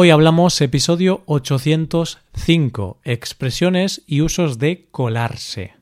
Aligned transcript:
Hoy 0.00 0.10
hablamos 0.10 0.60
episodio 0.60 1.24
805, 1.26 3.00
expresiones 3.02 4.04
y 4.06 4.20
usos 4.20 4.60
de 4.60 4.86
colarse. 4.92 5.74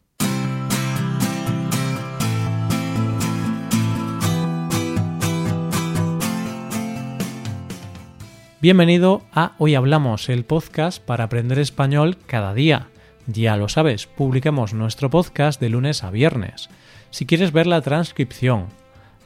Bienvenido 8.62 9.20
a 9.34 9.52
Hoy 9.58 9.74
Hablamos, 9.74 10.30
el 10.30 10.46
podcast 10.46 11.02
para 11.02 11.24
aprender 11.24 11.58
español 11.58 12.16
cada 12.24 12.54
día. 12.54 12.88
Ya 13.26 13.58
lo 13.58 13.68
sabes, 13.68 14.06
publicamos 14.06 14.72
nuestro 14.72 15.10
podcast 15.10 15.60
de 15.60 15.68
lunes 15.68 16.02
a 16.04 16.10
viernes. 16.10 16.70
Si 17.10 17.26
quieres 17.26 17.52
ver 17.52 17.66
la 17.66 17.82
transcripción, 17.82 18.68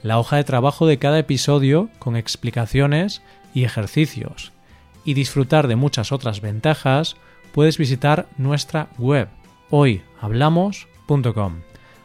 la 0.02 0.18
hoja 0.18 0.34
de 0.34 0.43
trabajo 0.43 0.88
de 0.88 0.98
cada 0.98 1.20
episodio 1.20 1.91
con 2.00 2.16
explicaciones 2.16 3.22
y 3.54 3.62
ejercicios, 3.62 4.50
y 5.05 5.14
disfrutar 5.14 5.69
de 5.69 5.77
muchas 5.77 6.12
otras 6.12 6.41
ventajas, 6.41 7.16
puedes 7.52 7.79
visitar 7.79 8.29
nuestra 8.38 8.88
web 8.98 9.29
hoyhablamos.com. 9.70 11.61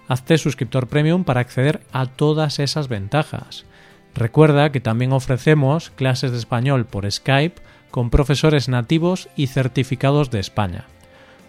Hazte 0.07 0.37
suscriptor 0.37 0.87
premium 0.87 1.23
para 1.23 1.41
acceder 1.41 1.81
a 1.91 2.05
todas 2.05 2.59
esas 2.59 2.87
ventajas. 2.87 3.65
Recuerda 4.13 4.71
que 4.71 4.79
también 4.79 5.11
ofrecemos 5.11 5.89
clases 5.89 6.31
de 6.31 6.37
español 6.37 6.85
por 6.85 7.11
Skype 7.11 7.61
con 7.91 8.09
profesores 8.09 8.69
nativos 8.69 9.29
y 9.35 9.47
certificados 9.47 10.29
de 10.31 10.39
España. 10.39 10.85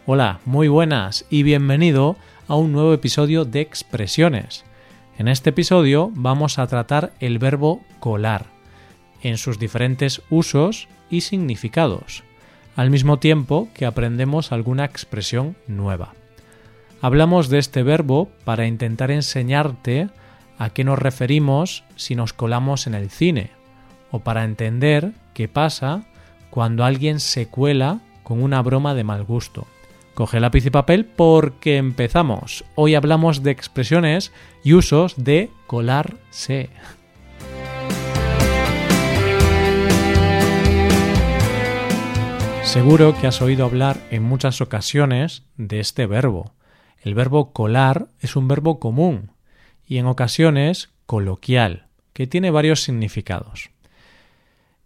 Hola, 0.07 0.41
muy 0.45 0.69
buenas 0.69 1.27
y 1.31 1.43
bienvenido 1.43 2.17
a 2.49 2.57
un 2.57 2.73
nuevo 2.73 2.93
episodio 2.93 3.45
de 3.45 3.61
Expresiones. 3.61 4.65
En 5.19 5.29
este 5.29 5.51
episodio 5.51 6.11
vamos 6.15 6.59
a 6.59 6.67
tratar 6.67 7.13
el 7.21 7.39
verbo 7.39 7.83
colar 8.01 8.47
en 9.23 9.39
sus 9.39 9.59
diferentes 9.59 10.23
usos 10.31 10.89
y 11.11 11.23
significados, 11.23 12.25
al 12.77 12.91
mismo 12.91 13.19
tiempo 13.19 13.69
que 13.75 13.87
aprendemos 13.87 14.53
alguna 14.53 14.85
expresión 14.85 15.57
nueva. 15.67 16.15
Hablamos 17.01 17.49
de 17.49 17.59
este 17.59 17.83
verbo 17.83 18.31
para 18.45 18.67
intentar 18.67 19.11
enseñarte 19.11 20.09
a 20.59 20.71
qué 20.71 20.85
nos 20.85 20.99
referimos 20.99 21.85
si 21.97 22.15
nos 22.15 22.33
colamos 22.33 22.87
en 22.87 22.95
el 22.95 23.11
cine, 23.11 23.51
o 24.11 24.21
para 24.21 24.45
entender 24.45 25.13
qué 25.35 25.49
pasa 25.49 26.05
cuando 26.51 26.85
alguien 26.85 27.21
se 27.21 27.49
cuela 27.49 28.01
con 28.23 28.43
una 28.43 28.63
broma 28.63 28.95
de 28.95 29.05
mal 29.05 29.25
gusto. 29.25 29.67
Coge 30.15 30.41
lápiz 30.41 30.65
y 30.65 30.71
papel 30.71 31.05
porque 31.05 31.77
empezamos. 31.77 32.65
Hoy 32.75 32.95
hablamos 32.95 33.43
de 33.43 33.51
expresiones 33.51 34.33
y 34.65 34.73
usos 34.73 35.15
de 35.23 35.51
colarse. 35.67 36.71
Seguro 42.77 43.19
que 43.19 43.27
has 43.27 43.41
oído 43.41 43.65
hablar 43.65 43.97
en 44.11 44.23
muchas 44.23 44.61
ocasiones 44.61 45.45
de 45.57 45.81
este 45.81 46.05
verbo. 46.05 46.53
El 47.01 47.15
verbo 47.15 47.55
colar 47.55 48.09
es 48.21 48.37
un 48.37 48.49
verbo 48.49 48.79
común 48.81 49.33
y 49.87 49.97
en 49.97 50.05
ocasiones 50.05 50.91
coloquial, 51.07 51.87
que 52.13 52.27
tiene 52.27 52.51
varios 52.51 52.83
significados. 52.83 53.71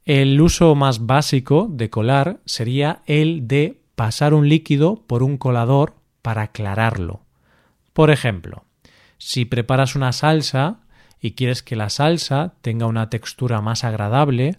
El 0.04 0.40
uso 0.40 0.76
más 0.76 1.04
básico 1.06 1.66
de 1.68 1.90
colar 1.90 2.38
sería 2.44 3.02
el 3.06 3.48
de 3.48 3.82
pasar 3.96 4.34
un 4.34 4.48
líquido 4.48 5.02
por 5.08 5.24
un 5.24 5.36
colador 5.36 5.94
para 6.22 6.42
aclararlo. 6.42 7.24
Por 7.92 8.12
ejemplo, 8.12 8.66
si 9.18 9.46
preparas 9.46 9.96
una 9.96 10.12
salsa 10.12 10.78
y 11.20 11.32
quieres 11.32 11.64
que 11.64 11.74
la 11.74 11.90
salsa 11.90 12.54
tenga 12.62 12.86
una 12.86 13.10
textura 13.10 13.60
más 13.60 13.82
agradable, 13.82 14.58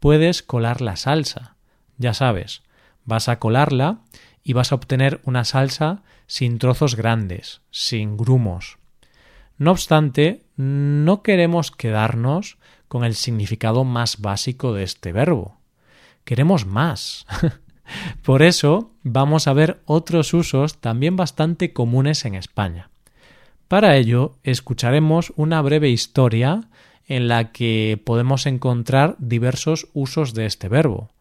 puedes 0.00 0.42
colar 0.42 0.80
la 0.80 0.96
salsa. 0.96 1.54
Ya 1.96 2.12
sabes, 2.12 2.64
vas 3.04 3.28
a 3.28 3.38
colarla 3.38 4.00
y 4.42 4.52
vas 4.52 4.72
a 4.72 4.74
obtener 4.74 5.20
una 5.24 5.44
salsa 5.44 6.02
sin 6.26 6.58
trozos 6.58 6.96
grandes, 6.96 7.62
sin 7.70 8.16
grumos. 8.16 8.78
No 9.58 9.70
obstante, 9.70 10.46
no 10.56 11.22
queremos 11.22 11.70
quedarnos 11.70 12.58
con 12.88 13.04
el 13.04 13.14
significado 13.14 13.84
más 13.84 14.20
básico 14.20 14.74
de 14.74 14.82
este 14.82 15.12
verbo. 15.12 15.60
Queremos 16.24 16.66
más. 16.66 17.26
Por 18.22 18.42
eso 18.42 18.92
vamos 19.02 19.46
a 19.46 19.52
ver 19.52 19.82
otros 19.84 20.34
usos 20.34 20.80
también 20.80 21.16
bastante 21.16 21.72
comunes 21.72 22.24
en 22.24 22.34
España. 22.34 22.90
Para 23.68 23.96
ello, 23.96 24.36
escucharemos 24.42 25.32
una 25.36 25.62
breve 25.62 25.88
historia 25.90 26.68
en 27.06 27.28
la 27.28 27.52
que 27.52 28.00
podemos 28.04 28.46
encontrar 28.46 29.16
diversos 29.18 29.88
usos 29.92 30.34
de 30.34 30.46
este 30.46 30.68
verbo. 30.68 31.11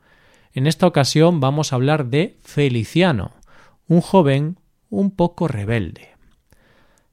En 0.53 0.67
esta 0.67 0.85
ocasión 0.85 1.39
vamos 1.39 1.71
a 1.71 1.75
hablar 1.75 2.07
de 2.07 2.37
Feliciano, 2.43 3.31
un 3.87 4.01
joven 4.01 4.57
un 4.89 5.11
poco 5.11 5.47
rebelde. 5.47 6.09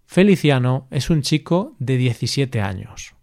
Feliciano 0.06 0.88
es 0.91 1.09
un 1.10 1.22
chico 1.22 1.76
de 1.78 1.97
17 1.97 2.60
años, 2.60 3.15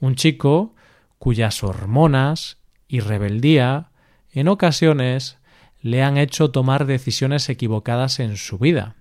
un 0.00 0.14
chico 0.14 0.74
cuyas 1.18 1.62
hormonas 1.62 2.58
y 2.88 3.00
rebeldía 3.00 3.90
en 4.32 4.48
ocasiones 4.48 5.38
le 5.82 6.02
han 6.02 6.16
hecho 6.16 6.50
tomar 6.50 6.86
decisiones 6.86 7.48
equivocadas 7.48 8.20
en 8.20 8.36
su 8.36 8.58
vida. 8.58 8.96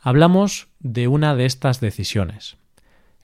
Hablamos 0.00 0.68
de 0.80 1.08
una 1.08 1.34
de 1.34 1.46
estas 1.46 1.80
decisiones. 1.80 2.56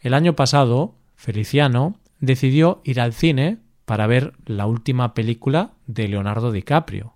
El 0.00 0.14
año 0.14 0.34
pasado, 0.34 0.96
Feliciano 1.14 1.98
decidió 2.20 2.80
ir 2.84 3.00
al 3.00 3.12
cine 3.12 3.58
para 3.84 4.06
ver 4.06 4.32
la 4.46 4.66
última 4.66 5.14
película 5.14 5.72
de 5.86 6.08
Leonardo 6.08 6.52
DiCaprio. 6.52 7.14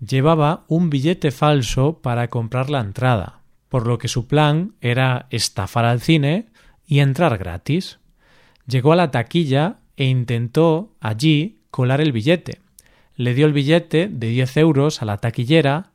Llevaba 0.00 0.64
un 0.68 0.90
billete 0.90 1.30
falso 1.30 2.00
para 2.00 2.28
comprar 2.28 2.70
la 2.70 2.80
entrada, 2.80 3.40
por 3.68 3.86
lo 3.86 3.98
que 3.98 4.08
su 4.08 4.26
plan 4.26 4.74
era 4.80 5.26
estafar 5.30 5.84
al 5.84 6.00
cine 6.00 6.46
y 6.86 7.00
entrar 7.00 7.36
gratis. 7.38 7.98
Llegó 8.66 8.92
a 8.92 8.96
la 8.96 9.10
taquilla 9.10 9.78
e 9.96 10.04
intentó 10.04 10.94
allí 11.00 11.60
colar 11.70 12.00
el 12.00 12.12
billete 12.12 12.60
le 13.18 13.34
dio 13.34 13.46
el 13.46 13.52
billete 13.52 14.08
de 14.08 14.28
10 14.28 14.56
euros 14.58 15.02
a 15.02 15.04
la 15.04 15.18
taquillera, 15.18 15.90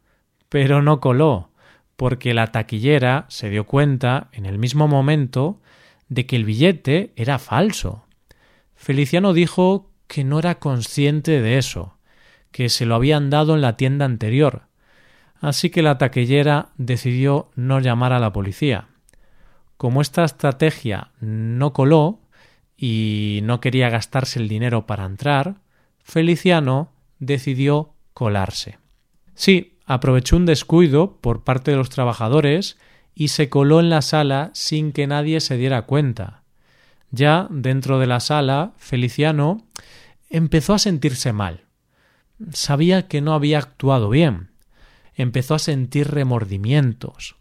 pero 0.49 0.81
no 0.81 0.99
coló, 0.99 1.51
porque 1.95 2.33
la 2.33 2.51
taquillera 2.51 3.25
se 3.29 3.49
dio 3.49 3.65
cuenta 3.65 4.27
en 4.33 4.45
el 4.45 4.59
mismo 4.59 4.89
momento 4.89 5.61
de 6.09 6.25
que 6.25 6.35
el 6.35 6.43
billete 6.43 7.13
era 7.15 7.39
falso. 7.39 8.05
Feliciano 8.75 9.31
dijo 9.31 9.89
que 10.07 10.23
no 10.23 10.39
era 10.39 10.59
consciente 10.59 11.41
de 11.41 11.57
eso, 11.57 11.97
que 12.51 12.69
se 12.69 12.85
lo 12.85 12.95
habían 12.95 13.29
dado 13.29 13.55
en 13.55 13.61
la 13.61 13.77
tienda 13.77 14.05
anterior, 14.05 14.67
así 15.39 15.69
que 15.69 15.81
la 15.81 15.97
taquillera 15.97 16.69
decidió 16.77 17.51
no 17.55 17.79
llamar 17.79 18.13
a 18.13 18.19
la 18.19 18.31
policía. 18.31 18.87
Como 19.77 20.01
esta 20.01 20.23
estrategia 20.23 21.11
no 21.19 21.73
coló 21.73 22.21
y 22.77 23.41
no 23.43 23.59
quería 23.59 23.89
gastarse 23.89 24.39
el 24.39 24.47
dinero 24.47 24.85
para 24.85 25.05
entrar, 25.05 25.55
Feliciano 26.03 26.91
decidió 27.19 27.93
colarse. 28.13 28.77
Sí, 29.35 29.79
aprovechó 29.85 30.37
un 30.37 30.45
descuido 30.45 31.17
por 31.17 31.43
parte 31.43 31.71
de 31.71 31.77
los 31.77 31.89
trabajadores 31.89 32.77
y 33.15 33.29
se 33.29 33.49
coló 33.49 33.79
en 33.79 33.89
la 33.89 34.01
sala 34.01 34.51
sin 34.53 34.91
que 34.91 35.07
nadie 35.07 35.39
se 35.39 35.57
diera 35.57 35.83
cuenta. 35.83 36.42
Ya 37.13 37.47
dentro 37.51 38.00
de 38.00 38.07
la 38.07 38.19
sala, 38.19 38.74
Feliciano 38.78 39.68
empezó 40.31 40.74
a 40.74 40.79
sentirse 40.79 41.31
mal. 41.31 41.66
Sabía 42.51 43.07
que 43.07 43.22
no 43.22 43.35
había 43.35 43.59
actuado 43.59 44.09
bien. 44.09 44.50
Empezó 45.13 45.53
a 45.53 45.59
sentir 45.59 46.09
remordimientos. 46.09 47.35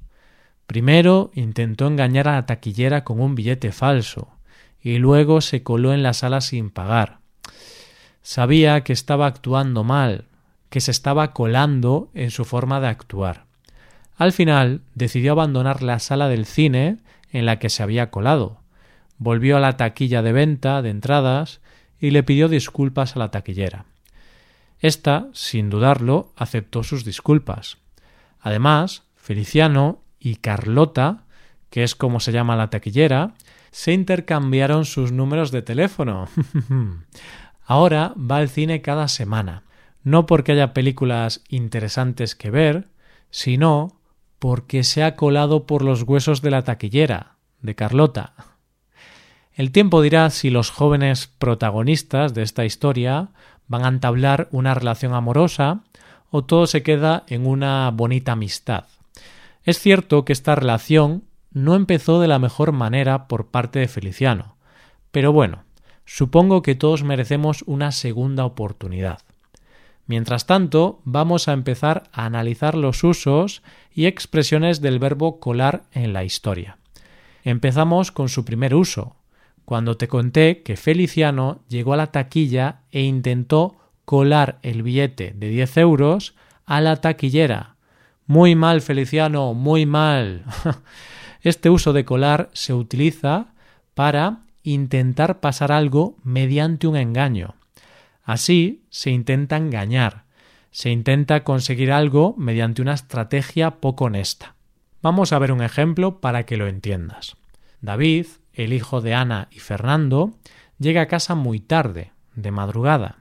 Primero 0.66 1.30
intentó 1.34 1.86
engañar 1.86 2.28
a 2.28 2.32
la 2.32 2.44
taquillera 2.44 3.02
con 3.02 3.18
un 3.18 3.34
billete 3.34 3.72
falso 3.72 4.36
y 4.82 4.98
luego 4.98 5.40
se 5.40 5.62
coló 5.62 5.94
en 5.94 6.02
la 6.02 6.12
sala 6.12 6.42
sin 6.42 6.68
pagar. 6.68 7.20
Sabía 8.20 8.84
que 8.84 8.92
estaba 8.92 9.26
actuando 9.26 9.84
mal, 9.84 10.26
que 10.68 10.82
se 10.82 10.90
estaba 10.90 11.32
colando 11.32 12.10
en 12.12 12.30
su 12.30 12.44
forma 12.44 12.78
de 12.78 12.88
actuar. 12.88 13.46
Al 14.16 14.32
final 14.32 14.82
decidió 14.94 15.32
abandonar 15.32 15.82
la 15.82 15.98
sala 15.98 16.28
del 16.28 16.44
cine 16.44 16.98
en 17.32 17.46
la 17.46 17.58
que 17.58 17.70
se 17.70 17.82
había 17.82 18.10
colado. 18.10 18.61
Volvió 19.24 19.56
a 19.56 19.60
la 19.60 19.76
taquilla 19.76 20.20
de 20.20 20.32
venta 20.32 20.82
de 20.82 20.90
entradas 20.90 21.60
y 22.00 22.10
le 22.10 22.24
pidió 22.24 22.48
disculpas 22.48 23.14
a 23.14 23.20
la 23.20 23.30
taquillera. 23.30 23.84
Esta, 24.80 25.28
sin 25.32 25.70
dudarlo, 25.70 26.32
aceptó 26.34 26.82
sus 26.82 27.04
disculpas. 27.04 27.78
Además, 28.40 29.04
Feliciano 29.14 30.02
y 30.18 30.36
Carlota, 30.36 31.22
que 31.70 31.84
es 31.84 31.94
como 31.94 32.18
se 32.18 32.32
llama 32.32 32.56
la 32.56 32.68
taquillera, 32.70 33.34
se 33.70 33.92
intercambiaron 33.92 34.84
sus 34.84 35.12
números 35.12 35.52
de 35.52 35.62
teléfono. 35.62 36.26
Ahora 37.64 38.14
va 38.18 38.38
al 38.38 38.48
cine 38.48 38.82
cada 38.82 39.06
semana, 39.06 39.62
no 40.02 40.26
porque 40.26 40.50
haya 40.50 40.74
películas 40.74 41.44
interesantes 41.48 42.34
que 42.34 42.50
ver, 42.50 42.88
sino 43.30 44.00
porque 44.40 44.82
se 44.82 45.04
ha 45.04 45.14
colado 45.14 45.64
por 45.64 45.82
los 45.82 46.02
huesos 46.02 46.42
de 46.42 46.50
la 46.50 46.64
taquillera, 46.64 47.36
de 47.60 47.76
Carlota. 47.76 48.34
El 49.54 49.70
tiempo 49.70 50.00
dirá 50.00 50.30
si 50.30 50.50
los 50.50 50.70
jóvenes 50.70 51.26
protagonistas 51.38 52.32
de 52.32 52.42
esta 52.42 52.64
historia 52.64 53.28
van 53.68 53.84
a 53.84 53.88
entablar 53.88 54.48
una 54.50 54.74
relación 54.74 55.14
amorosa 55.14 55.80
o 56.30 56.44
todo 56.44 56.66
se 56.66 56.82
queda 56.82 57.24
en 57.28 57.46
una 57.46 57.90
bonita 57.90 58.32
amistad. 58.32 58.84
Es 59.64 59.78
cierto 59.78 60.24
que 60.24 60.32
esta 60.32 60.54
relación 60.54 61.24
no 61.52 61.74
empezó 61.74 62.20
de 62.20 62.28
la 62.28 62.38
mejor 62.38 62.72
manera 62.72 63.28
por 63.28 63.48
parte 63.48 63.78
de 63.78 63.88
Feliciano, 63.88 64.56
pero 65.10 65.32
bueno, 65.32 65.64
supongo 66.06 66.62
que 66.62 66.74
todos 66.74 67.04
merecemos 67.04 67.62
una 67.66 67.92
segunda 67.92 68.46
oportunidad. 68.46 69.20
Mientras 70.06 70.46
tanto, 70.46 71.00
vamos 71.04 71.46
a 71.46 71.52
empezar 71.52 72.04
a 72.12 72.24
analizar 72.24 72.74
los 72.74 73.04
usos 73.04 73.62
y 73.94 74.06
expresiones 74.06 74.80
del 74.80 74.98
verbo 74.98 75.38
colar 75.38 75.84
en 75.92 76.14
la 76.14 76.24
historia. 76.24 76.78
Empezamos 77.44 78.10
con 78.10 78.28
su 78.28 78.44
primer 78.44 78.74
uso, 78.74 79.16
cuando 79.64 79.96
te 79.96 80.08
conté 80.08 80.62
que 80.62 80.76
Feliciano 80.76 81.60
llegó 81.68 81.94
a 81.94 81.96
la 81.96 82.08
taquilla 82.08 82.80
e 82.90 83.02
intentó 83.02 83.76
colar 84.04 84.58
el 84.62 84.82
billete 84.82 85.32
de 85.36 85.48
10 85.48 85.76
euros 85.78 86.34
a 86.64 86.80
la 86.80 86.96
taquillera. 86.96 87.76
Muy 88.26 88.54
mal, 88.54 88.80
Feliciano, 88.80 89.54
muy 89.54 89.86
mal. 89.86 90.44
Este 91.42 91.70
uso 91.70 91.92
de 91.92 92.04
colar 92.04 92.50
se 92.52 92.72
utiliza 92.72 93.46
para 93.94 94.42
intentar 94.62 95.40
pasar 95.40 95.72
algo 95.72 96.16
mediante 96.22 96.86
un 96.86 96.96
engaño. 96.96 97.56
Así 98.22 98.84
se 98.90 99.10
intenta 99.10 99.56
engañar, 99.56 100.24
se 100.70 100.90
intenta 100.90 101.42
conseguir 101.42 101.90
algo 101.90 102.34
mediante 102.38 102.80
una 102.80 102.94
estrategia 102.94 103.80
poco 103.80 104.04
honesta. 104.04 104.54
Vamos 105.02 105.32
a 105.32 105.38
ver 105.40 105.50
un 105.50 105.62
ejemplo 105.62 106.20
para 106.20 106.46
que 106.46 106.56
lo 106.56 106.68
entiendas. 106.68 107.36
David, 107.80 108.26
el 108.54 108.72
hijo 108.72 109.00
de 109.00 109.14
Ana 109.14 109.48
y 109.50 109.60
Fernando, 109.60 110.34
llega 110.78 111.02
a 111.02 111.08
casa 111.08 111.34
muy 111.34 111.60
tarde, 111.60 112.12
de 112.34 112.50
madrugada. 112.50 113.18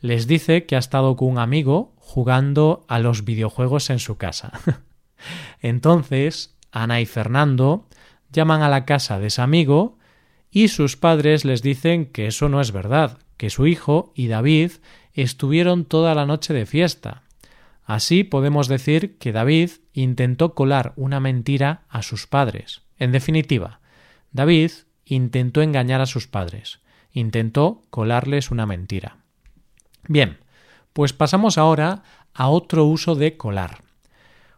Les 0.00 0.26
dice 0.26 0.66
que 0.66 0.76
ha 0.76 0.78
estado 0.78 1.16
con 1.16 1.28
un 1.28 1.38
amigo 1.38 1.92
jugando 1.96 2.84
a 2.88 2.98
los 2.98 3.24
videojuegos 3.24 3.90
en 3.90 3.98
su 3.98 4.16
casa. 4.16 4.52
Entonces 5.60 6.56
Ana 6.72 7.00
y 7.00 7.06
Fernando 7.06 7.86
llaman 8.32 8.62
a 8.62 8.68
la 8.68 8.84
casa 8.84 9.18
de 9.18 9.28
ese 9.28 9.42
amigo 9.42 9.98
y 10.50 10.68
sus 10.68 10.96
padres 10.96 11.44
les 11.44 11.62
dicen 11.62 12.06
que 12.06 12.26
eso 12.26 12.48
no 12.48 12.60
es 12.60 12.72
verdad, 12.72 13.18
que 13.36 13.50
su 13.50 13.66
hijo 13.66 14.12
y 14.14 14.28
David 14.28 14.72
estuvieron 15.12 15.84
toda 15.84 16.14
la 16.14 16.26
noche 16.26 16.54
de 16.54 16.66
fiesta. 16.66 17.22
Así 17.84 18.24
podemos 18.24 18.68
decir 18.68 19.18
que 19.18 19.32
David 19.32 19.70
intentó 19.92 20.54
colar 20.54 20.92
una 20.96 21.20
mentira 21.20 21.82
a 21.88 22.02
sus 22.02 22.26
padres. 22.26 22.82
En 22.98 23.12
definitiva, 23.12 23.80
David 24.32 24.70
intentó 25.04 25.62
engañar 25.62 26.00
a 26.00 26.06
sus 26.06 26.26
padres, 26.26 26.80
intentó 27.12 27.82
colarles 27.90 28.50
una 28.50 28.66
mentira. 28.66 29.18
Bien, 30.08 30.38
pues 30.92 31.12
pasamos 31.12 31.58
ahora 31.58 32.02
a 32.34 32.48
otro 32.48 32.84
uso 32.86 33.14
de 33.14 33.36
colar. 33.36 33.82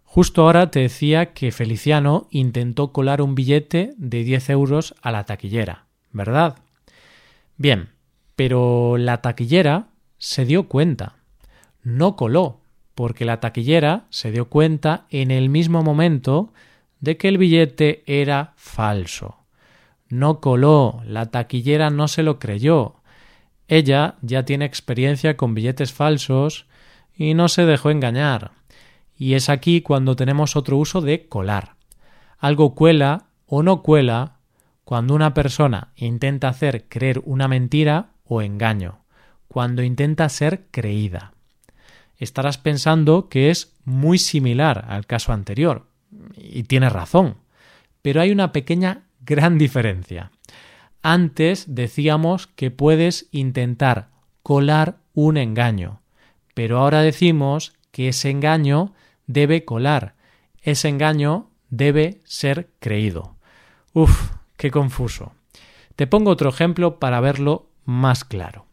Justo 0.05 0.43
ahora 0.43 0.71
te 0.71 0.81
decía 0.81 1.33
que 1.33 1.51
Feliciano 1.51 2.29
intentó 2.31 2.93
colar 2.93 3.21
un 3.21 3.35
billete 3.35 3.95
de 3.97 4.23
10 4.23 4.51
euros 4.51 4.95
a 5.03 5.11
la 5.11 5.25
taquillera, 5.25 5.87
¿verdad? 6.13 6.59
Bien, 7.57 7.91
pero 8.37 8.97
la 8.97 9.23
taquillera 9.23 9.89
se 10.19 10.45
dio 10.45 10.69
cuenta. 10.69 11.17
No 11.83 12.15
coló, 12.15 12.61
porque 12.95 13.25
la 13.25 13.41
taquillera 13.41 14.07
se 14.11 14.31
dio 14.31 14.49
cuenta 14.49 15.07
en 15.11 15.33
el 15.33 15.49
mismo 15.49 15.83
momento 15.83 16.53
de 17.01 17.17
que 17.17 17.29
el 17.29 17.39
billete 17.39 18.05
era 18.07 18.55
falso. 18.57 19.44
No 20.09 20.41
coló, 20.41 21.03
la 21.07 21.31
taquillera 21.31 21.91
no 21.91 22.09
se 22.09 22.23
lo 22.23 22.39
creyó. 22.39 22.97
Ella 23.69 24.17
ya 24.23 24.45
tiene 24.45 24.65
experiencia 24.65 25.37
con 25.37 25.55
billetes 25.55 25.93
falsos 25.93 26.67
y 27.17 27.35
no 27.35 27.49
se 27.49 27.65
dejó 27.65 27.91
engañar. 27.91 28.53
Y 29.17 29.35
es 29.35 29.49
aquí 29.49 29.81
cuando 29.81 30.17
tenemos 30.17 30.57
otro 30.57 30.77
uso 30.77 31.01
de 31.01 31.29
colar. 31.29 31.77
Algo 32.39 32.75
cuela 32.75 33.27
o 33.47 33.63
no 33.63 33.83
cuela 33.83 34.37
cuando 34.85 35.15
una 35.15 35.33
persona 35.33 35.93
intenta 35.97 36.49
hacer 36.49 36.89
creer 36.89 37.23
una 37.25 37.49
mentira 37.49 38.11
o 38.25 38.43
engaño, 38.43 39.05
cuando 39.49 39.83
intenta 39.83 40.29
ser 40.29 40.67
creída. 40.71 41.33
Estarás 42.19 42.59
pensando 42.59 43.29
que 43.29 43.51
es 43.51 43.77
muy 43.85 44.19
similar 44.19 44.85
al 44.89 45.07
caso 45.07 45.33
anterior, 45.33 45.89
y 46.37 46.65
tienes 46.65 46.93
razón, 46.93 47.37
pero 48.03 48.21
hay 48.21 48.31
una 48.31 48.53
pequeña 48.53 49.05
gran 49.25 49.59
diferencia. 49.59 50.31
Antes 51.03 51.75
decíamos 51.75 52.47
que 52.47 52.71
puedes 52.71 53.29
intentar 53.31 54.09
colar 54.43 54.99
un 55.13 55.37
engaño, 55.37 56.01
pero 56.55 56.79
ahora 56.79 57.03
decimos 57.03 57.75
que 57.91 58.09
ese 58.09 58.31
engaño 58.31 58.95
debe 59.27 59.65
colar. 59.65 60.15
Ese 60.63 60.89
engaño 60.89 61.51
debe 61.69 62.21
ser 62.25 62.71
creído. 62.79 63.37
Uf, 63.93 64.33
qué 64.57 64.71
confuso. 64.71 65.33
Te 65.97 66.07
pongo 66.07 66.31
otro 66.31 66.49
ejemplo 66.49 66.99
para 66.99 67.21
verlo 67.21 67.69
más 67.85 68.25
claro. 68.25 68.67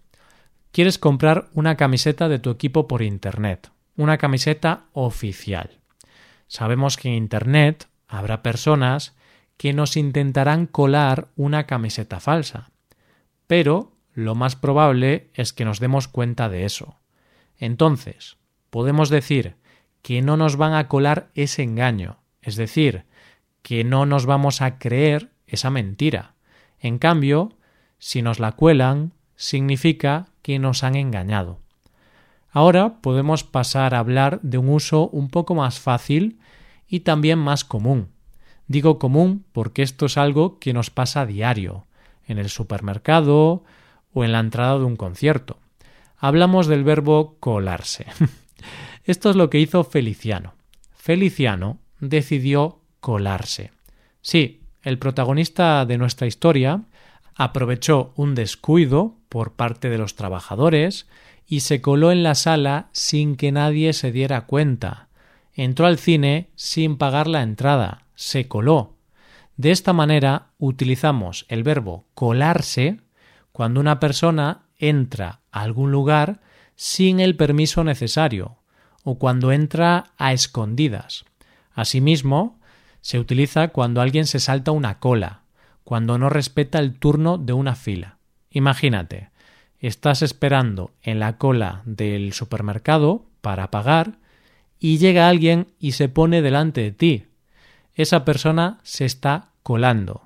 Quieres 0.72 0.98
comprar 0.98 1.50
una 1.54 1.76
camiseta 1.76 2.30
de 2.30 2.40
tu 2.40 2.50
equipo 2.50 2.88
por 2.88 3.02
Internet, 3.02 3.72
una 3.98 4.18
camiseta 4.18 4.86
oficial. 4.94 5.80
Sabemos 6.48 6.98
que 6.98 7.10
en 7.10 7.16
Internet 7.16 7.88
habrá 8.08 8.42
personas 8.42 9.16
que 9.62 9.74
nos 9.74 9.96
intentarán 9.96 10.66
colar 10.66 11.28
una 11.36 11.68
camiseta 11.68 12.20
falsa, 12.20 12.72
pero 13.46 13.92
lo 14.12 14.34
más 14.34 14.56
probable 14.56 15.30
es 15.36 15.54
que 15.54 15.66
nos 15.66 15.80
demos 15.80 16.08
cuenta 16.08 16.50
de 16.50 16.66
eso. 16.66 16.96
Entonces, 17.60 18.38
podemos 18.72 19.12
decir 19.12 19.58
que 20.02 20.24
no 20.24 20.36
nos 20.36 20.56
van 20.56 20.74
a 20.74 20.88
colar 20.88 21.30
ese 21.36 21.62
engaño, 21.62 22.18
es 22.42 22.56
decir, 22.56 23.06
que 23.62 23.84
no 23.84 24.08
nos 24.08 24.26
vamos 24.26 24.64
a 24.64 24.80
creer 24.80 25.30
esa 25.46 25.70
mentira. 25.70 26.34
En 26.80 26.98
cambio, 26.98 27.56
si 28.00 28.24
nos 28.24 28.40
la 28.40 28.54
cuelan, 28.54 29.14
significa 29.36 30.30
que 30.42 30.58
nos 30.58 30.84
han 30.84 30.96
engañado. 30.96 31.60
Ahora 32.50 33.00
podemos 33.00 33.44
pasar 33.44 33.94
a 33.94 34.00
hablar 34.00 34.42
de 34.42 34.58
un 34.58 34.70
uso 34.70 35.08
un 35.10 35.30
poco 35.30 35.54
más 35.54 35.80
fácil 35.80 36.40
y 36.88 37.02
también 37.02 37.38
más 37.38 37.64
común. 37.64 38.10
Digo 38.72 39.00
común 39.00 39.44
porque 39.52 39.82
esto 39.82 40.06
es 40.06 40.18
algo 40.18 40.58
que 40.58 40.72
nos 40.72 40.92
pasa 40.92 41.22
a 41.22 41.26
diario, 41.26 41.88
en 42.26 42.38
el 42.38 42.48
supermercado 42.48 43.66
o 44.14 44.24
en 44.24 44.32
la 44.32 44.40
entrada 44.40 44.80
de 44.80 44.86
un 44.86 44.96
concierto. 44.96 45.60
Hablamos 46.18 46.68
del 46.68 46.86
verbo 46.86 47.36
colarse. 47.42 48.06
Esto 49.04 49.30
es 49.30 49.36
lo 49.36 49.50
que 49.50 49.60
hizo 49.60 49.84
Feliciano. 49.84 50.54
Feliciano 50.94 51.80
decidió 52.00 52.80
colarse. 53.02 53.72
Sí, 54.22 54.62
el 54.84 54.98
protagonista 55.00 55.86
de 55.86 55.98
nuestra 55.98 56.28
historia 56.28 56.84
aprovechó 57.36 58.14
un 58.16 58.36
descuido 58.36 59.18
por 59.28 59.52
parte 59.56 59.90
de 59.90 59.98
los 59.98 60.16
trabajadores 60.16 61.08
y 61.46 61.60
se 61.60 61.82
coló 61.82 62.10
en 62.14 62.24
la 62.24 62.36
sala 62.36 62.88
sin 62.94 63.36
que 63.36 63.52
nadie 63.52 63.92
se 63.92 64.14
diera 64.14 64.46
cuenta. 64.46 65.10
Entró 65.54 65.88
al 65.88 65.98
cine 65.98 66.52
sin 66.56 66.96
pagar 66.96 67.28
la 67.28 67.42
entrada, 67.42 68.06
se 68.22 68.48
coló. 68.48 68.98
De 69.58 69.72
esta 69.72 69.94
manera 69.94 70.52
utilizamos 70.60 71.48
el 71.50 71.64
verbo 71.64 72.06
colarse 72.14 73.02
cuando 73.52 73.80
una 73.80 74.00
persona 74.00 74.68
entra 74.78 75.42
a 75.52 75.62
algún 75.62 75.92
lugar 75.92 76.40
sin 76.76 77.20
el 77.20 77.36
permiso 77.36 77.84
necesario 77.84 78.58
o 79.04 79.18
cuando 79.18 79.52
entra 79.52 80.12
a 80.20 80.34
escondidas. 80.34 81.26
Asimismo, 81.74 82.60
se 83.02 83.18
utiliza 83.18 83.70
cuando 83.70 84.02
alguien 84.02 84.28
se 84.28 84.40
salta 84.40 84.70
una 84.70 85.00
cola, 85.00 85.42
cuando 85.84 86.20
no 86.20 86.30
respeta 86.30 86.78
el 86.78 87.00
turno 87.00 87.40
de 87.40 87.54
una 87.54 87.74
fila. 87.74 88.20
Imagínate, 88.52 89.32
estás 89.80 90.22
esperando 90.22 90.92
en 91.02 91.20
la 91.20 91.40
cola 91.40 91.82
del 91.86 92.34
supermercado 92.34 93.26
para 93.42 93.72
pagar 93.72 94.20
y 94.80 95.00
llega 95.00 95.28
alguien 95.28 95.74
y 95.80 95.94
se 95.94 96.08
pone 96.08 96.44
delante 96.44 96.82
de 96.82 96.92
ti. 96.92 97.26
Esa 97.96 98.26
persona 98.26 98.80
se 98.84 99.06
está 99.06 99.50
colando. 99.64 100.22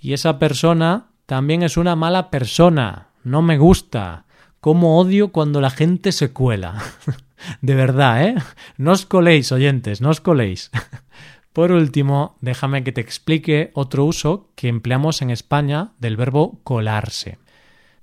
Y 0.00 0.12
esa 0.12 0.38
persona 0.38 1.08
también 1.26 1.62
es 1.62 1.76
una 1.76 1.96
mala 1.96 2.30
persona. 2.30 3.08
No 3.24 3.42
me 3.42 3.58
gusta. 3.58 4.24
Cómo 4.60 4.98
odio 4.98 5.28
cuando 5.28 5.60
la 5.60 5.70
gente 5.70 6.12
se 6.12 6.32
cuela. 6.32 6.82
De 7.60 7.74
verdad, 7.74 8.24
¿eh? 8.24 8.34
No 8.76 8.92
os 8.92 9.06
coléis, 9.06 9.52
oyentes, 9.52 10.00
no 10.00 10.10
os 10.10 10.20
coléis. 10.20 10.70
Por 11.52 11.72
último, 11.72 12.36
déjame 12.40 12.84
que 12.84 12.92
te 12.92 13.00
explique 13.00 13.70
otro 13.74 14.04
uso 14.04 14.50
que 14.54 14.68
empleamos 14.68 15.22
en 15.22 15.30
España 15.30 15.92
del 15.98 16.16
verbo 16.16 16.60
colarse. 16.62 17.38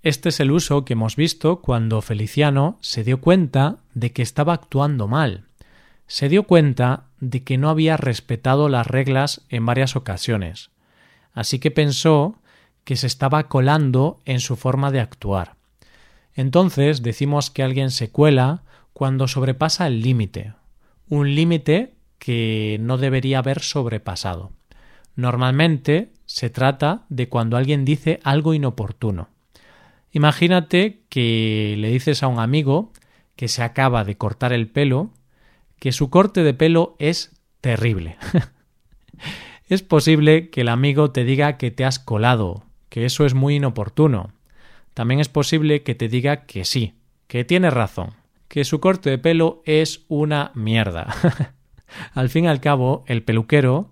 Este 0.04 0.30
es 0.30 0.40
el 0.40 0.52
uso 0.52 0.86
que 0.86 0.94
hemos 0.94 1.16
visto 1.16 1.62
cuando 1.62 2.02
Feliciano 2.02 2.78
se 2.82 3.04
dio 3.04 3.22
cuenta 3.22 3.78
de 3.94 4.12
que 4.12 4.22
estaba 4.22 4.54
actuando 4.54 5.08
mal. 5.08 5.46
Se 6.06 6.30
dio 6.30 6.44
cuenta 6.44 7.06
de 7.30 7.44
que 7.44 7.58
no 7.58 7.70
había 7.70 7.98
respetado 7.98 8.70
las 8.70 8.88
reglas 8.88 9.46
en 9.50 9.66
varias 9.66 9.96
ocasiones. 9.96 10.70
Así 11.34 11.60
que 11.60 11.72
pensó 11.72 12.36
que 12.84 12.96
se 12.96 13.08
estaba 13.08 13.48
colando 13.48 14.20
en 14.26 14.40
su 14.40 14.56
forma 14.56 14.92
de 14.92 15.00
actuar. 15.00 15.56
Entonces 16.34 17.02
decimos 17.02 17.50
que 17.50 17.64
alguien 17.64 17.92
se 17.92 18.12
cuela 18.12 18.64
cuando 18.94 19.28
sobrepasa 19.28 19.88
el 19.88 20.02
límite, 20.02 20.54
un 21.10 21.34
límite 21.34 21.96
que 22.20 22.78
no 22.80 22.98
debería 22.98 23.40
haber 23.40 23.62
sobrepasado. 23.62 24.52
Normalmente 25.16 26.12
se 26.26 26.50
trata 26.50 27.06
de 27.10 27.30
cuando 27.30 27.58
alguien 27.58 27.86
dice 27.86 28.20
algo 28.24 28.54
inoportuno. 28.54 29.30
Imagínate 30.12 31.02
que 31.10 31.76
le 31.78 31.90
dices 31.90 32.24
a 32.24 32.28
un 32.28 32.40
amigo 32.40 32.92
que 33.36 33.48
se 33.48 33.64
acaba 33.64 34.04
de 34.04 34.18
cortar 34.18 34.54
el 34.54 34.68
pelo 34.68 35.12
que 35.80 35.92
su 35.92 36.10
corte 36.10 36.44
de 36.44 36.54
pelo 36.54 36.96
es 37.00 37.32
terrible. 37.62 38.18
es 39.68 39.82
posible 39.84 40.50
que 40.50 40.62
el 40.62 40.70
amigo 40.70 41.12
te 41.12 41.24
diga 41.24 41.58
que 41.58 41.72
te 41.72 41.86
has 41.86 42.00
colado, 42.00 42.64
que 42.90 43.06
eso 43.06 43.26
es 43.26 43.34
muy 43.34 43.56
inoportuno. 43.56 44.32
También 44.94 45.20
es 45.20 45.30
posible 45.30 45.84
que 45.84 45.96
te 45.96 46.08
diga 46.08 46.46
que 46.46 46.66
sí, 46.66 46.94
que 47.28 47.44
tiene 47.44 47.70
razón, 47.70 48.12
que 48.48 48.64
su 48.64 48.80
corte 48.80 49.10
de 49.10 49.18
pelo 49.18 49.62
es 49.66 50.06
una 50.08 50.52
mierda. 50.56 51.14
al 52.14 52.30
fin 52.30 52.46
y 52.46 52.48
al 52.48 52.62
cabo, 52.62 53.04
el 53.08 53.24
peluquero 53.24 53.92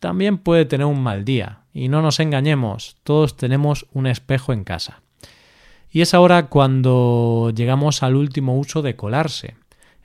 también 0.00 0.38
puede 0.38 0.66
tener 0.66 0.86
un 0.86 1.02
mal 1.02 1.24
día, 1.24 1.60
y 1.72 1.88
no 1.88 2.02
nos 2.02 2.20
engañemos, 2.20 2.96
todos 3.02 3.36
tenemos 3.36 3.86
un 3.92 4.06
espejo 4.06 4.52
en 4.52 4.64
casa. 4.64 5.02
Y 5.90 6.00
es 6.00 6.12
ahora 6.12 6.48
cuando 6.48 7.52
llegamos 7.54 8.02
al 8.02 8.16
último 8.16 8.58
uso 8.58 8.82
de 8.82 8.96
colarse. 8.96 9.56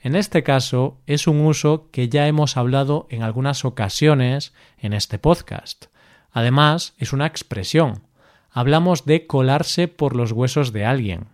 En 0.01 0.15
este 0.15 0.43
caso 0.43 0.97
es 1.07 1.27
un 1.27 1.41
uso 1.41 1.89
que 1.91 2.07
ya 2.07 2.27
hemos 2.27 2.55
hablado 2.55 3.05
en 3.09 3.21
algunas 3.21 3.65
ocasiones 3.65 4.53
en 4.77 4.93
este 4.93 5.19
podcast. 5.19 5.87
Además, 6.31 6.93
es 6.97 7.11
una 7.11 7.25
expresión. 7.25 8.03
Hablamos 8.49 9.05
de 9.05 9.27
colarse 9.27 9.89
por 9.89 10.15
los 10.15 10.31
huesos 10.31 10.71
de 10.71 10.85
alguien. 10.85 11.25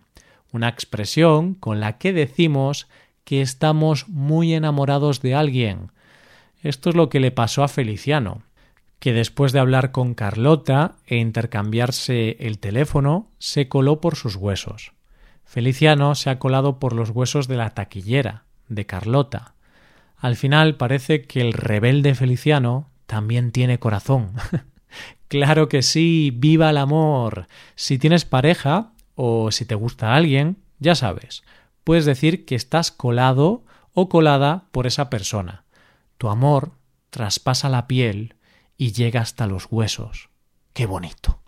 Una 0.52 0.68
expresión 0.68 1.54
con 1.54 1.78
la 1.78 1.98
que 1.98 2.12
decimos 2.12 2.88
que 3.22 3.40
estamos 3.40 4.08
muy 4.08 4.52
enamorados 4.52 5.22
de 5.22 5.34
alguien. 5.34 5.92
Esto 6.62 6.90
es 6.90 6.96
lo 6.96 7.08
que 7.08 7.20
le 7.20 7.30
pasó 7.30 7.62
a 7.62 7.68
Feliciano, 7.68 8.42
que 8.98 9.12
después 9.12 9.52
de 9.52 9.60
hablar 9.60 9.92
con 9.92 10.14
Carlota 10.14 10.96
e 11.06 11.16
intercambiarse 11.16 12.36
el 12.40 12.58
teléfono, 12.58 13.28
se 13.38 13.68
coló 13.68 14.00
por 14.00 14.16
sus 14.16 14.34
huesos. 14.34 14.92
Feliciano 15.44 16.16
se 16.16 16.30
ha 16.30 16.40
colado 16.40 16.80
por 16.80 16.92
los 16.92 17.10
huesos 17.10 17.46
de 17.46 17.56
la 17.56 17.70
taquillera, 17.70 18.45
de 18.68 18.86
Carlota. 18.86 19.54
Al 20.16 20.36
final 20.36 20.76
parece 20.76 21.22
que 21.22 21.40
el 21.40 21.52
rebelde 21.52 22.14
Feliciano 22.14 22.88
también 23.06 23.52
tiene 23.52 23.78
corazón. 23.78 24.32
claro 25.28 25.68
que 25.68 25.82
sí, 25.82 26.32
viva 26.34 26.70
el 26.70 26.78
amor. 26.78 27.46
Si 27.74 27.98
tienes 27.98 28.24
pareja 28.24 28.92
o 29.14 29.50
si 29.50 29.64
te 29.64 29.74
gusta 29.74 30.14
alguien, 30.14 30.58
ya 30.78 30.94
sabes, 30.94 31.42
puedes 31.84 32.04
decir 32.04 32.44
que 32.44 32.54
estás 32.54 32.90
colado 32.90 33.64
o 33.92 34.08
colada 34.08 34.64
por 34.72 34.86
esa 34.86 35.08
persona. 35.08 35.64
Tu 36.18 36.28
amor 36.28 36.72
traspasa 37.10 37.68
la 37.68 37.86
piel 37.86 38.34
y 38.76 38.92
llega 38.92 39.20
hasta 39.20 39.46
los 39.46 39.68
huesos. 39.70 40.28
Qué 40.72 40.86
bonito. 40.86 41.40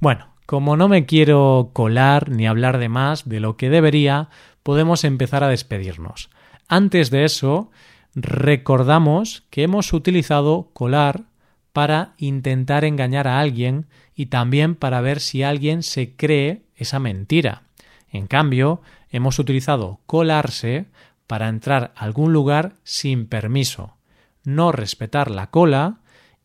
Bueno, 0.00 0.34
como 0.46 0.76
no 0.76 0.88
me 0.88 1.06
quiero 1.06 1.70
colar 1.72 2.30
ni 2.30 2.46
hablar 2.46 2.78
de 2.78 2.88
más 2.88 3.28
de 3.28 3.40
lo 3.40 3.56
que 3.56 3.70
debería, 3.70 4.28
podemos 4.62 5.04
empezar 5.04 5.42
a 5.42 5.48
despedirnos. 5.48 6.30
Antes 6.68 7.10
de 7.10 7.24
eso, 7.24 7.70
recordamos 8.14 9.44
que 9.50 9.62
hemos 9.62 9.92
utilizado 9.92 10.70
colar 10.72 11.24
para 11.72 12.14
intentar 12.18 12.84
engañar 12.84 13.28
a 13.28 13.38
alguien 13.38 13.86
y 14.14 14.26
también 14.26 14.74
para 14.74 15.00
ver 15.00 15.20
si 15.20 15.42
alguien 15.42 15.82
se 15.82 16.16
cree 16.16 16.62
esa 16.74 16.98
mentira. 16.98 17.62
En 18.10 18.26
cambio, 18.26 18.80
hemos 19.10 19.38
utilizado 19.38 20.00
colarse 20.06 20.86
para 21.26 21.48
entrar 21.48 21.92
a 21.94 22.04
algún 22.04 22.32
lugar 22.32 22.74
sin 22.82 23.26
permiso, 23.26 23.96
no 24.42 24.72
respetar 24.72 25.30
la 25.30 25.50
cola 25.50 25.98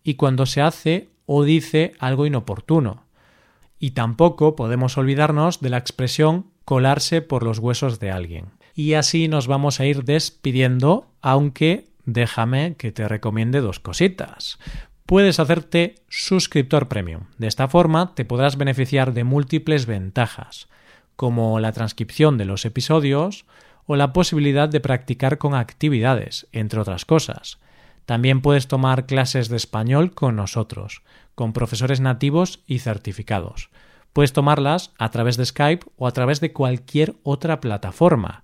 y 0.03 0.15
cuando 0.15 0.45
se 0.45 0.61
hace 0.61 1.09
o 1.25 1.43
dice 1.43 1.93
algo 1.99 2.25
inoportuno. 2.25 3.05
Y 3.79 3.91
tampoco 3.91 4.55
podemos 4.55 4.97
olvidarnos 4.97 5.61
de 5.61 5.69
la 5.69 5.77
expresión 5.77 6.47
colarse 6.65 7.21
por 7.21 7.43
los 7.43 7.59
huesos 7.59 7.99
de 7.99 8.11
alguien. 8.11 8.45
Y 8.75 8.93
así 8.93 9.27
nos 9.27 9.47
vamos 9.47 9.79
a 9.79 9.85
ir 9.85 10.03
despidiendo, 10.03 11.07
aunque 11.21 11.87
déjame 12.05 12.75
que 12.75 12.91
te 12.91 13.07
recomiende 13.07 13.61
dos 13.61 13.79
cositas. 13.79 14.59
Puedes 15.05 15.39
hacerte 15.39 15.95
suscriptor 16.07 16.87
premium. 16.87 17.25
De 17.37 17.47
esta 17.47 17.67
forma 17.67 18.15
te 18.15 18.25
podrás 18.25 18.57
beneficiar 18.57 19.13
de 19.13 19.23
múltiples 19.23 19.85
ventajas, 19.85 20.69
como 21.15 21.59
la 21.59 21.73
transcripción 21.73 22.37
de 22.37 22.45
los 22.45 22.65
episodios 22.65 23.45
o 23.85 23.95
la 23.95 24.13
posibilidad 24.13 24.69
de 24.69 24.79
practicar 24.79 25.37
con 25.37 25.53
actividades, 25.53 26.47
entre 26.51 26.79
otras 26.79 27.05
cosas. 27.05 27.59
También 28.05 28.41
puedes 28.41 28.67
tomar 28.67 29.05
clases 29.05 29.49
de 29.49 29.57
español 29.57 30.13
con 30.13 30.35
nosotros, 30.35 31.01
con 31.35 31.53
profesores 31.53 31.99
nativos 31.99 32.61
y 32.65 32.79
certificados. 32.79 33.69
Puedes 34.13 34.33
tomarlas 34.33 34.91
a 34.97 35.09
través 35.09 35.37
de 35.37 35.45
Skype 35.45 35.85
o 35.97 36.07
a 36.07 36.11
través 36.11 36.41
de 36.41 36.51
cualquier 36.51 37.15
otra 37.23 37.61
plataforma. 37.61 38.43